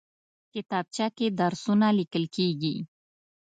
کتابچه 0.53 1.07
کې 1.17 1.27
درسونه 1.39 1.87
لیکل 1.99 2.25
کېږي 2.35 2.75